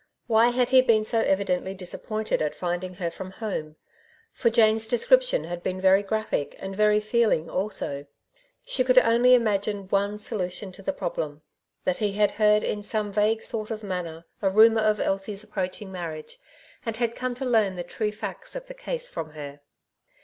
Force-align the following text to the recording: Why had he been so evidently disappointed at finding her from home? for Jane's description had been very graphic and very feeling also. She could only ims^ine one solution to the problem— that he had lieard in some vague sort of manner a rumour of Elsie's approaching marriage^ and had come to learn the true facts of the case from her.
Why 0.25 0.47
had 0.47 0.69
he 0.69 0.81
been 0.81 1.03
so 1.03 1.19
evidently 1.19 1.75
disappointed 1.75 2.41
at 2.41 2.55
finding 2.55 2.95
her 2.95 3.11
from 3.11 3.29
home? 3.29 3.75
for 4.33 4.49
Jane's 4.49 4.87
description 4.87 5.43
had 5.43 5.61
been 5.61 5.79
very 5.79 6.01
graphic 6.01 6.55
and 6.57 6.75
very 6.75 6.99
feeling 6.99 7.51
also. 7.51 8.07
She 8.65 8.83
could 8.83 8.97
only 8.97 9.37
ims^ine 9.37 9.91
one 9.91 10.17
solution 10.17 10.71
to 10.71 10.81
the 10.81 10.91
problem— 10.91 11.43
that 11.85 11.97
he 11.99 12.13
had 12.13 12.31
lieard 12.31 12.63
in 12.63 12.81
some 12.81 13.11
vague 13.13 13.43
sort 13.43 13.69
of 13.69 13.83
manner 13.83 14.25
a 14.41 14.49
rumour 14.49 14.81
of 14.81 14.99
Elsie's 14.99 15.43
approaching 15.43 15.89
marriage^ 15.89 16.39
and 16.83 16.97
had 16.97 17.15
come 17.15 17.35
to 17.35 17.45
learn 17.45 17.75
the 17.75 17.83
true 17.83 18.11
facts 18.11 18.55
of 18.55 18.65
the 18.65 18.73
case 18.73 19.07
from 19.07 19.33
her. 19.33 19.59